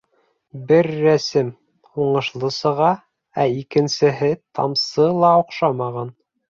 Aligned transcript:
Бер 0.71 0.87
рәсем 1.03 1.51
уңышлы 2.05 2.51
сыға, 2.57 2.89
ә 3.45 3.49
икенсеһе 3.61 4.35
тамсы 4.61 5.09
ла 5.25 5.35
оҡшамаған. 5.47 6.17